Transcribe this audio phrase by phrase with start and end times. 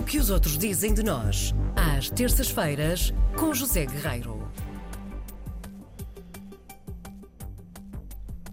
[0.00, 4.50] O que os outros dizem de nós, às terças-feiras, com José Guerreiro.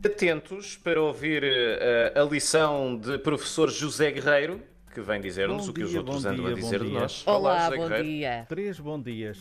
[0.06, 4.62] Atentos para ouvir eh, a lição de professor José Guerreiro,
[4.94, 7.00] que vem dizer-nos o que os dia, outros andam dia, a dizer de dia.
[7.00, 7.24] nós.
[7.26, 8.04] Olá, José bom Guerreiro.
[8.08, 8.46] dia.
[8.50, 9.38] Três bom dias.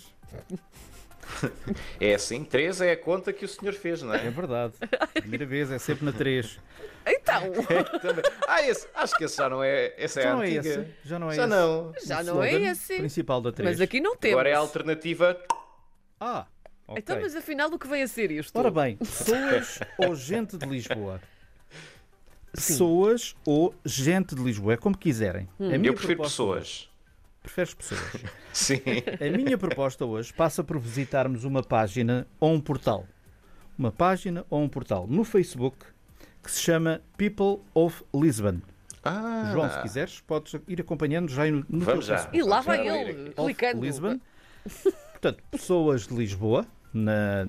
[2.01, 4.31] É assim, três é a conta que o senhor fez, não É é?
[4.31, 4.75] verdade.
[5.13, 6.57] Primeira vez, é sempre na três.
[7.29, 8.25] Então, Também.
[8.47, 9.93] Ah, esse, acho que esse já não é.
[9.99, 10.69] Esse é Já a não é antiga.
[10.69, 10.87] esse.
[11.05, 11.51] Já não é Já esse.
[11.51, 11.93] não.
[12.07, 12.97] já não é esse.
[12.99, 13.71] Principal da três.
[13.73, 14.35] Mas aqui não temos.
[14.35, 15.37] Agora é a alternativa.
[16.21, 16.47] Ah,
[16.87, 16.99] ok.
[17.03, 18.57] Então, mas afinal, o que vem a ser isto?
[18.57, 21.21] Ora bem, pessoas ou gente de Lisboa?
[22.53, 25.49] Pessoas ou gente de Lisboa, é como quiserem.
[25.61, 25.71] Hum.
[25.85, 26.59] Eu prefiro pessoas.
[26.63, 26.89] hoje-
[27.43, 28.01] Preferes pessoas?
[28.53, 28.81] Sim.
[29.21, 33.07] A minha proposta hoje passa por visitarmos uma página ou um portal.
[33.79, 35.77] Uma página ou um portal no Facebook
[36.47, 38.61] que se chama People of Lisbon.
[39.05, 42.15] Ah, João, se quiseres, podes ir acompanhando já no, no Vamos teu já.
[42.19, 42.39] Facebook.
[42.39, 43.81] E lá vai ele, clicando.
[43.85, 44.21] Lisbon.
[45.13, 47.49] Portanto, pessoas de Lisboa, na,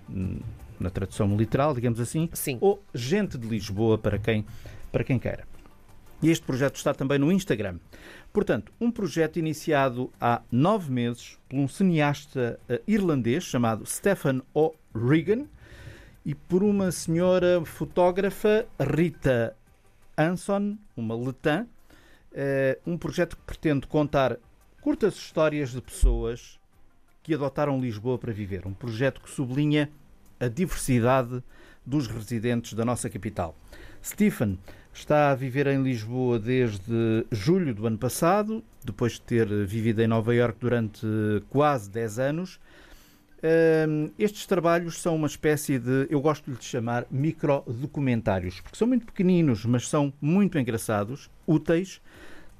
[0.80, 2.58] na tradução literal, digamos assim, Sim.
[2.59, 4.45] ou gente de Lisboa para quem,
[4.91, 5.45] para quem queira.
[6.21, 7.77] E este projeto está também no Instagram.
[8.33, 15.45] Portanto, um projeto iniciado há nove meses por um cineasta eh, irlandês chamado Stephen O'Regan
[16.28, 19.56] e por uma senhora fotógrafa, Rita
[20.17, 21.66] Anson, uma letã.
[22.33, 24.38] Eh, um projeto que pretende contar
[24.81, 26.59] curtas histórias de pessoas
[27.23, 28.67] que adotaram Lisboa para viver.
[28.67, 29.89] Um projeto que sublinha
[30.38, 31.42] a diversidade
[31.86, 33.55] dos residentes da nossa capital.
[34.03, 34.59] Stephen
[34.94, 40.08] está a viver em Lisboa desde julho do ano passado, depois de ter vivido em
[40.08, 41.08] Nova Iorque durante
[41.50, 42.59] quase 10 anos.
[44.17, 49.05] Estes trabalhos são uma espécie de, eu gosto de lhe chamar, microdocumentários, porque são muito
[49.05, 52.02] pequeninos, mas são muito engraçados, úteis.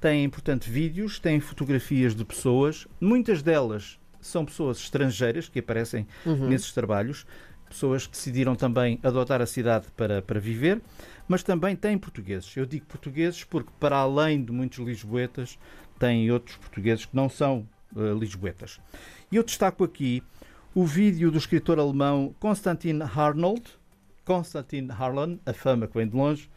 [0.00, 6.06] Têm, portanto, vídeos, têm fotografias de pessoas, muitas delas são pessoas estrangeiras que aparecem
[6.48, 7.26] nesses trabalhos,
[7.68, 10.80] pessoas que decidiram também adotar a cidade para, para viver,
[11.26, 12.56] mas também têm portugueses.
[12.56, 15.58] Eu digo portugueses porque, para além de muitos lisboetas,
[15.98, 18.80] têm outros portugueses que não são eh, lisboetas.
[19.30, 20.22] E eu destaco aqui
[20.74, 23.62] o vídeo do escritor alemão Konstantin Arnold,
[24.24, 26.50] Konstantin Harlan, a fama que vem de longe,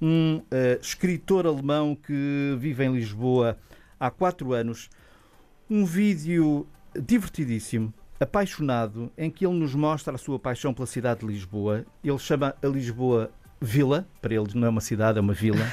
[0.00, 3.56] um eh, escritor alemão que vive em Lisboa
[3.98, 4.90] há quatro anos.
[5.70, 6.66] Um vídeo
[7.00, 11.86] divertidíssimo, apaixonado, em que ele nos mostra a sua paixão pela cidade de Lisboa.
[12.02, 13.30] Ele chama a Lisboa
[13.60, 15.64] Vila, para ele não é uma cidade, é uma vila.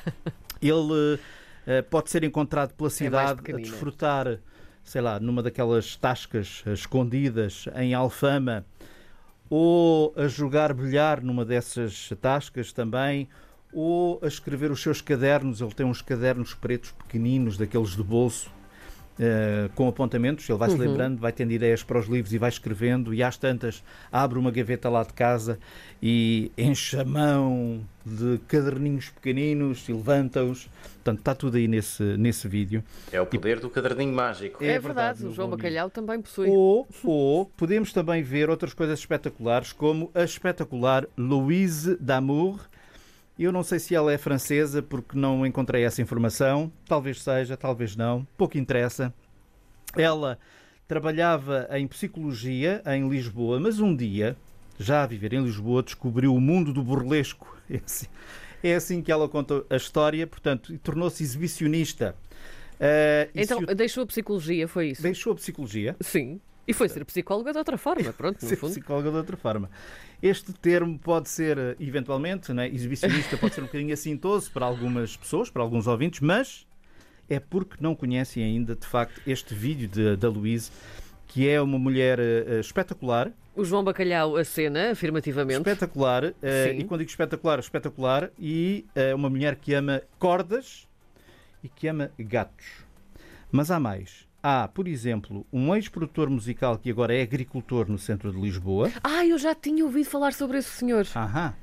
[0.62, 1.20] ele
[1.66, 3.68] eh, pode ser encontrado pela cidade a pequenina.
[3.68, 4.38] desfrutar,
[4.84, 8.64] sei lá, numa daquelas tascas eh, escondidas em Alfama,
[9.48, 13.28] ou a jogar bilhar numa dessas tascas também,
[13.72, 15.60] ou a escrever os seus cadernos.
[15.60, 18.50] Ele tem uns cadernos pretos pequeninos, daqueles de bolso,
[19.18, 20.48] eh, com apontamentos.
[20.48, 23.14] Ele vai se lembrando, vai tendo ideias para os livros e vai escrevendo.
[23.14, 25.58] E às tantas, abre uma gaveta lá de casa
[26.02, 30.68] e enche a mão de caderninhos pequeninos e levanta-os.
[30.94, 32.82] Portanto, está tudo aí nesse, nesse vídeo.
[33.12, 34.62] É o poder do caderninho mágico.
[34.62, 35.50] É, É verdade, verdade, o João.
[35.50, 36.48] Bacalhau também possui.
[36.48, 42.60] Ou, ou podemos também ver outras coisas espetaculares, como a espetacular Louise Damour.
[43.38, 46.70] Eu não sei se ela é francesa, porque não encontrei essa informação.
[46.86, 48.26] Talvez seja, talvez não.
[48.36, 49.12] Pouco interessa.
[49.96, 50.38] Ela
[50.86, 54.36] trabalhava em psicologia em Lisboa, mas um dia,
[54.78, 57.52] já a viver em Lisboa, descobriu o mundo do burlesco.
[57.70, 58.06] É assim,
[58.62, 62.14] é assim que ela conta a história, portanto, e tornou-se exibicionista.
[62.78, 65.00] E Então, se deixou a psicologia, foi isso?
[65.00, 65.96] deixou a psicologia.
[66.02, 66.38] Sim.
[66.66, 68.70] E foi ser psicóloga de outra forma, pronto, ser fundo.
[68.72, 69.70] psicóloga de outra forma.
[70.22, 75.16] Este termo pode ser, eh, eventualmente, né, exibicionista, pode ser um bocadinho assintoso para algumas
[75.16, 76.66] pessoas, para alguns ouvintes, mas
[77.28, 80.70] é porque não conhecem ainda, de facto, este vídeo de- da Louise,
[81.26, 85.58] que é uma mulher eh, espetacular, O João Bacalhau acena, afirmativamente.
[85.60, 86.78] espetacular, Sim.
[86.78, 90.88] e quando digo espetacular, espetacular, e eh, uma mulher que ama cordas
[91.62, 92.66] e que ama gatos.
[93.52, 94.26] Mas há mais.
[94.46, 98.92] Há, por exemplo, um ex-produtor musical que agora é agricultor no centro de Lisboa.
[99.02, 101.06] Ah, eu já tinha ouvido falar sobre esse senhor.
[101.16, 101.54] Aham.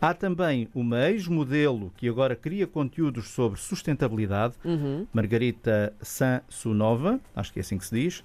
[0.00, 5.06] Há também uma ex-modelo que agora cria conteúdos sobre sustentabilidade, Uhum.
[5.12, 8.24] Margarita Sansunova, acho que é assim que se diz.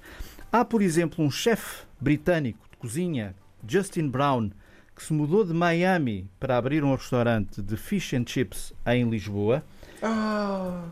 [0.51, 3.35] Há, por exemplo, um chefe britânico de cozinha,
[3.67, 4.49] Justin Brown,
[4.95, 9.63] que se mudou de Miami para abrir um restaurante de fish and chips em Lisboa.
[10.01, 10.85] Ah,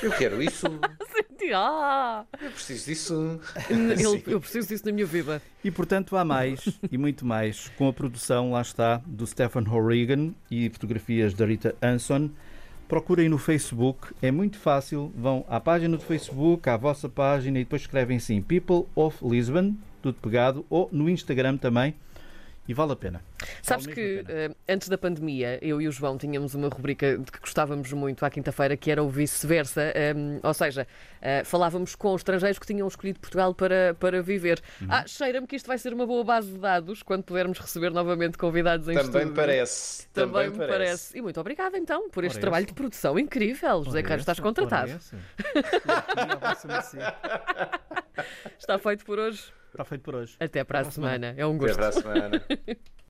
[0.00, 0.66] eu quero isso.
[1.54, 3.40] Ah, Eu preciso disso.
[3.68, 5.40] ele- eu preciso disso na minha vida.
[5.64, 10.32] E portanto há mais e muito mais com a produção, lá está, do Stephen Horrigan
[10.50, 12.30] e fotografias da Rita Anson.
[12.88, 15.12] procurem no Facebook, é muito fácil.
[15.16, 19.74] Vão à página do Facebook, à vossa página e depois escrevem assim People of Lisbon,
[20.02, 21.94] tudo pegado, ou no Instagram também.
[22.70, 23.20] E vale a pena.
[23.64, 24.38] Sabes Vale que pena.
[24.38, 28.24] eh, antes da pandemia, eu e o João tínhamos uma rubrica de que gostávamos muito
[28.24, 29.90] à quinta-feira, que era o vice-versa.
[29.92, 30.86] ehm, ou seja,
[31.20, 34.62] eh, falávamos com estrangeiros que tinham escolhido Portugal para, para viver.
[34.80, 34.86] Uhum.
[34.88, 38.38] Ah, cheira-me que isto vai ser uma boa base de dados quando pudermos receber novamente
[38.38, 39.28] convidados em Também estúdio.
[39.30, 40.06] me parece.
[40.12, 41.18] Também, me parece.
[41.18, 42.68] E muito obrigada então por este Ora, trabalho essa.
[42.72, 43.82] de produção incrível.
[43.82, 44.92] José Carlos, estás contratado.
[48.58, 49.42] Está feito por hoje.
[49.72, 50.36] Está feito por hoje.
[50.40, 51.28] Até para a para semana.
[51.28, 51.40] semana.
[51.40, 51.76] É um Até gosto.
[51.76, 52.42] para a semana.